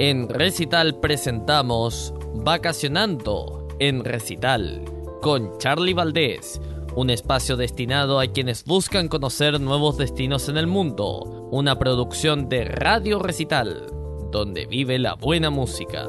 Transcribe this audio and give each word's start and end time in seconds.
En 0.00 0.28
Recital 0.28 0.98
presentamos 0.98 2.12
Vacacionando 2.34 3.68
en 3.78 4.04
Recital 4.04 4.82
con 5.22 5.56
Charlie 5.58 5.94
Valdés, 5.94 6.60
un 6.96 7.10
espacio 7.10 7.56
destinado 7.56 8.18
a 8.18 8.26
quienes 8.26 8.64
buscan 8.64 9.06
conocer 9.06 9.60
nuevos 9.60 9.96
destinos 9.96 10.48
en 10.48 10.56
el 10.56 10.66
mundo, 10.66 11.48
una 11.52 11.78
producción 11.78 12.48
de 12.48 12.64
Radio 12.64 13.20
Recital, 13.20 13.86
donde 14.32 14.66
vive 14.66 14.98
la 14.98 15.14
buena 15.14 15.50
música. 15.50 16.08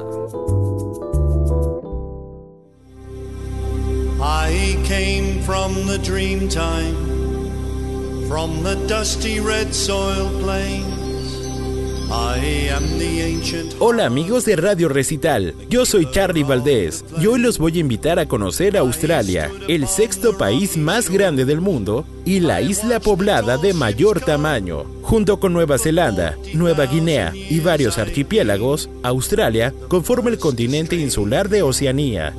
I 4.20 4.76
came 4.88 5.40
from 5.42 5.74
the 5.86 5.98
from 8.28 8.64
the 8.64 8.74
dusty 8.88 9.38
red 9.38 9.72
soil. 9.72 10.26
Hola 13.78 14.06
amigos 14.06 14.44
de 14.44 14.56
Radio 14.56 14.88
Recital, 14.88 15.54
yo 15.68 15.84
soy 15.84 16.08
Charlie 16.10 16.44
Valdés 16.44 17.04
y 17.20 17.26
hoy 17.26 17.40
los 17.40 17.58
voy 17.58 17.76
a 17.76 17.80
invitar 17.80 18.18
a 18.18 18.26
conocer 18.26 18.76
Australia, 18.76 19.50
el 19.66 19.88
sexto 19.88 20.38
país 20.38 20.76
más 20.76 21.10
grande 21.10 21.44
del 21.44 21.60
mundo 21.60 22.06
y 22.24 22.40
la 22.40 22.60
isla 22.60 23.00
poblada 23.00 23.56
de 23.56 23.74
mayor 23.74 24.20
tamaño. 24.20 24.84
Junto 25.02 25.40
con 25.40 25.52
Nueva 25.52 25.78
Zelanda, 25.78 26.36
Nueva 26.54 26.86
Guinea 26.86 27.32
y 27.34 27.60
varios 27.60 27.98
archipiélagos, 27.98 28.88
Australia 29.02 29.74
conforma 29.88 30.30
el 30.30 30.38
continente 30.38 30.96
insular 30.96 31.48
de 31.48 31.62
Oceanía. 31.62 32.34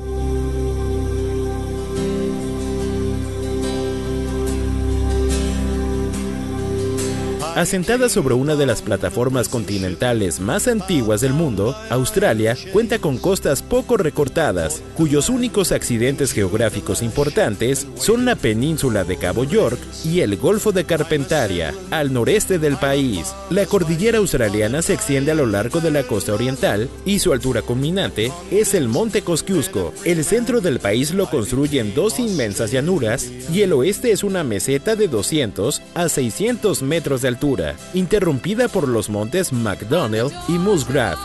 Asentada 7.58 8.08
sobre 8.08 8.34
una 8.34 8.54
de 8.54 8.66
las 8.66 8.82
plataformas 8.82 9.48
continentales 9.48 10.38
más 10.38 10.68
antiguas 10.68 11.20
del 11.20 11.32
mundo, 11.32 11.76
Australia 11.90 12.56
cuenta 12.72 13.00
con 13.00 13.18
costas 13.18 13.64
poco 13.64 13.96
recortadas, 13.96 14.80
cuyos 14.96 15.28
únicos 15.28 15.72
accidentes 15.72 16.30
geográficos 16.30 17.02
importantes 17.02 17.88
son 17.96 18.24
la 18.26 18.36
península 18.36 19.02
de 19.02 19.16
Cabo 19.16 19.42
York 19.42 19.76
y 20.04 20.20
el 20.20 20.36
Golfo 20.36 20.70
de 20.70 20.84
Carpentaria, 20.84 21.74
al 21.90 22.12
noreste 22.12 22.60
del 22.60 22.76
país. 22.76 23.34
La 23.50 23.66
cordillera 23.66 24.18
australiana 24.18 24.80
se 24.80 24.94
extiende 24.94 25.32
a 25.32 25.34
lo 25.34 25.46
largo 25.46 25.80
de 25.80 25.90
la 25.90 26.04
costa 26.04 26.34
oriental 26.34 26.88
y 27.04 27.18
su 27.18 27.32
altura 27.32 27.62
culminante 27.62 28.30
es 28.52 28.72
el 28.74 28.86
Monte 28.86 29.22
Kosciuszko. 29.22 29.94
El 30.04 30.24
centro 30.24 30.60
del 30.60 30.78
país 30.78 31.12
lo 31.12 31.28
construyen 31.28 31.92
dos 31.92 32.20
inmensas 32.20 32.70
llanuras 32.70 33.26
y 33.52 33.62
el 33.62 33.72
oeste 33.72 34.12
es 34.12 34.22
una 34.22 34.44
meseta 34.44 34.94
de 34.94 35.08
200 35.08 35.82
a 35.96 36.08
600 36.08 36.82
metros 36.82 37.22
de 37.22 37.26
altura 37.26 37.47
interrumpida 37.94 38.68
por 38.68 38.88
los 38.88 39.08
montes 39.08 39.52
McDonnell 39.52 40.30
y 40.48 40.52
Musgrave. 40.52 41.16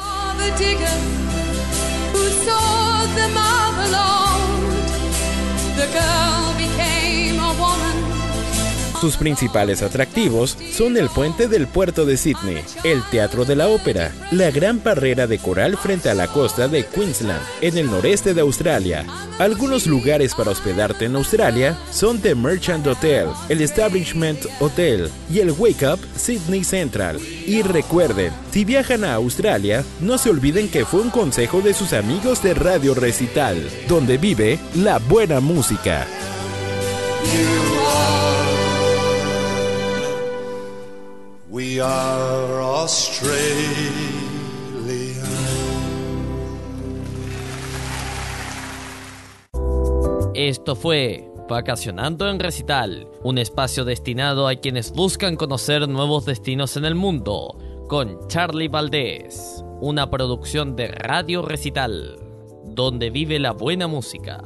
Sus 9.04 9.18
principales 9.18 9.82
atractivos 9.82 10.58
son 10.72 10.96
el 10.96 11.10
puente 11.10 11.50
del 11.50 11.68
puerto 11.68 12.06
de 12.06 12.16
Sydney, 12.16 12.64
el 12.86 13.04
Teatro 13.12 13.44
de 13.44 13.58
la 13.58 13.68
Ópera, 13.68 14.14
la 14.32 14.50
gran 14.50 14.82
barrera 14.82 15.28
de 15.28 15.40
coral 15.40 15.76
frente 15.76 16.10
a 16.10 16.14
la 16.14 16.30
costa 16.30 16.70
de 16.70 16.86
Queensland, 16.86 17.42
en 17.60 17.78
el 17.78 17.92
noreste 17.92 18.34
de 18.34 18.40
Australia. 18.40 19.06
Algunos 19.40 19.88
lugares 19.88 20.34
para 20.34 20.52
hospedarte 20.52 21.04
en 21.04 21.18
Australia 21.18 21.78
son 21.92 22.22
The 22.22 22.34
Merchant 22.34 22.88
Hotel, 22.88 23.28
el 23.50 23.60
Establishment 23.60 24.40
Hotel 24.62 25.10
y 25.30 25.40
el 25.40 25.52
Wake 25.52 25.86
Up 25.86 26.00
Sydney 26.16 26.64
Central. 26.64 27.20
Y 27.46 27.62
recuerden, 27.62 28.32
si 28.54 28.64
viajan 28.64 29.04
a 29.04 29.16
Australia, 29.16 29.84
no 30.00 30.18
se 30.18 30.30
olviden 30.30 30.70
que 30.70 30.86
fue 30.86 31.02
un 31.02 31.10
consejo 31.10 31.60
de 31.60 31.74
sus 31.74 31.92
amigos 31.92 32.42
de 32.42 32.54
Radio 32.54 32.94
Recital, 32.94 33.70
donde 33.90 34.18
vive 34.18 34.60
la 34.76 35.00
buena 35.00 35.42
música. 35.42 36.08
Esto 50.34 50.76
fue 50.76 51.30
Vacacionando 51.48 52.30
en 52.30 52.40
Recital, 52.40 53.08
un 53.24 53.38
espacio 53.38 53.86
destinado 53.86 54.48
a 54.48 54.56
quienes 54.56 54.92
buscan 54.92 55.36
conocer 55.36 55.88
nuevos 55.88 56.26
destinos 56.26 56.76
en 56.78 56.86
el 56.86 56.96
mundo, 56.96 57.58
con 57.88 58.28
Charlie 58.28 58.68
Valdés, 58.68 59.64
una 59.82 60.10
producción 60.10 60.76
de 60.76 60.88
Radio 60.88 61.42
Recital, 61.42 62.18
donde 62.66 63.10
vive 63.10 63.40
la 63.40 63.52
buena 63.52 63.88
música. 63.88 64.42